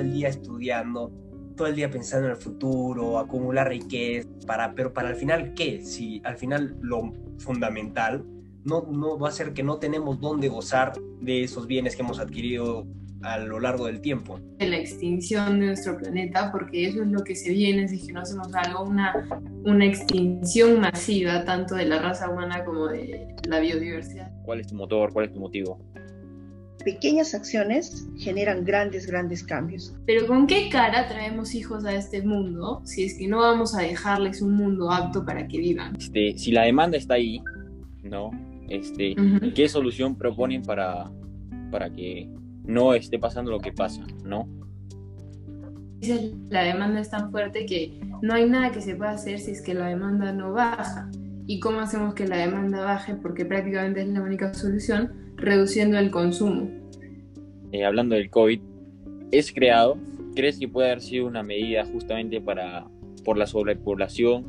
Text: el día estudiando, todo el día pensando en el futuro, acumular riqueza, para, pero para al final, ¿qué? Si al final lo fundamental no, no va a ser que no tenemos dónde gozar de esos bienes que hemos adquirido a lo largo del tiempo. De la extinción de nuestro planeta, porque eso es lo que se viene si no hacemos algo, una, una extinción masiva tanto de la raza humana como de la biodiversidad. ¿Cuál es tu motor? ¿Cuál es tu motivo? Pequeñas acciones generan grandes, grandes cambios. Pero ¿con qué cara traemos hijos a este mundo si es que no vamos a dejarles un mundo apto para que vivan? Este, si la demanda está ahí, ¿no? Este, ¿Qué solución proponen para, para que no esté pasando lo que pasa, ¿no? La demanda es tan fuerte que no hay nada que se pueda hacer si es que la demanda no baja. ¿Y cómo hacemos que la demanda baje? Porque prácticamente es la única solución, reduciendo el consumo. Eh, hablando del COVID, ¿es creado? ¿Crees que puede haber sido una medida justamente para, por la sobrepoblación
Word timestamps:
el 0.00 0.12
día 0.12 0.28
estudiando, 0.28 1.12
todo 1.56 1.68
el 1.68 1.76
día 1.76 1.90
pensando 1.90 2.26
en 2.26 2.32
el 2.32 2.38
futuro, 2.38 3.18
acumular 3.18 3.68
riqueza, 3.68 4.28
para, 4.46 4.74
pero 4.74 4.92
para 4.92 5.08
al 5.08 5.16
final, 5.16 5.54
¿qué? 5.54 5.82
Si 5.82 6.20
al 6.24 6.36
final 6.36 6.76
lo 6.80 7.12
fundamental 7.38 8.24
no, 8.64 8.82
no 8.90 9.18
va 9.18 9.28
a 9.28 9.32
ser 9.32 9.52
que 9.52 9.62
no 9.62 9.78
tenemos 9.78 10.20
dónde 10.20 10.48
gozar 10.48 10.92
de 11.20 11.44
esos 11.44 11.66
bienes 11.66 11.96
que 11.96 12.02
hemos 12.02 12.18
adquirido 12.18 12.86
a 13.22 13.38
lo 13.38 13.60
largo 13.60 13.86
del 13.86 14.00
tiempo. 14.00 14.38
De 14.58 14.68
la 14.68 14.76
extinción 14.76 15.60
de 15.60 15.66
nuestro 15.66 15.96
planeta, 15.96 16.52
porque 16.52 16.86
eso 16.86 17.02
es 17.02 17.08
lo 17.08 17.22
que 17.24 17.34
se 17.34 17.50
viene 17.50 17.88
si 17.88 18.12
no 18.12 18.20
hacemos 18.20 18.54
algo, 18.54 18.84
una, 18.84 19.28
una 19.64 19.86
extinción 19.86 20.80
masiva 20.80 21.44
tanto 21.44 21.74
de 21.74 21.86
la 21.86 22.00
raza 22.00 22.28
humana 22.30 22.64
como 22.64 22.88
de 22.88 23.34
la 23.48 23.60
biodiversidad. 23.60 24.30
¿Cuál 24.44 24.60
es 24.60 24.66
tu 24.68 24.74
motor? 24.74 25.12
¿Cuál 25.12 25.26
es 25.26 25.32
tu 25.32 25.40
motivo? 25.40 25.80
Pequeñas 26.84 27.34
acciones 27.34 28.06
generan 28.16 28.64
grandes, 28.64 29.06
grandes 29.06 29.42
cambios. 29.42 29.94
Pero 30.06 30.26
¿con 30.26 30.46
qué 30.46 30.68
cara 30.70 31.08
traemos 31.08 31.54
hijos 31.54 31.84
a 31.84 31.94
este 31.94 32.22
mundo 32.22 32.80
si 32.84 33.04
es 33.04 33.18
que 33.18 33.28
no 33.28 33.38
vamos 33.38 33.74
a 33.74 33.82
dejarles 33.82 34.42
un 34.42 34.54
mundo 34.54 34.90
apto 34.90 35.24
para 35.24 35.46
que 35.48 35.58
vivan? 35.58 35.96
Este, 35.96 36.36
si 36.38 36.52
la 36.52 36.62
demanda 36.62 36.96
está 36.96 37.14
ahí, 37.14 37.42
¿no? 38.02 38.30
Este, 38.68 39.14
¿Qué 39.54 39.68
solución 39.68 40.16
proponen 40.16 40.62
para, 40.62 41.10
para 41.70 41.90
que 41.90 42.28
no 42.64 42.94
esté 42.94 43.18
pasando 43.18 43.50
lo 43.50 43.60
que 43.60 43.72
pasa, 43.72 44.04
¿no? 44.24 44.48
La 46.50 46.62
demanda 46.62 47.00
es 47.00 47.10
tan 47.10 47.30
fuerte 47.30 47.64
que 47.66 48.00
no 48.22 48.34
hay 48.34 48.48
nada 48.48 48.70
que 48.70 48.80
se 48.80 48.94
pueda 48.94 49.12
hacer 49.12 49.38
si 49.38 49.52
es 49.52 49.62
que 49.62 49.74
la 49.74 49.86
demanda 49.86 50.32
no 50.32 50.52
baja. 50.52 51.10
¿Y 51.46 51.60
cómo 51.60 51.80
hacemos 51.80 52.14
que 52.14 52.26
la 52.26 52.36
demanda 52.36 52.84
baje? 52.84 53.14
Porque 53.14 53.44
prácticamente 53.44 54.02
es 54.02 54.08
la 54.08 54.20
única 54.20 54.52
solución, 54.52 55.12
reduciendo 55.36 55.98
el 55.98 56.10
consumo. 56.10 56.70
Eh, 57.72 57.84
hablando 57.84 58.14
del 58.14 58.30
COVID, 58.30 58.60
¿es 59.32 59.52
creado? 59.52 59.98
¿Crees 60.34 60.58
que 60.58 60.68
puede 60.68 60.88
haber 60.88 61.02
sido 61.02 61.26
una 61.26 61.42
medida 61.42 61.84
justamente 61.84 62.40
para, 62.40 62.86
por 63.24 63.36
la 63.36 63.46
sobrepoblación 63.46 64.46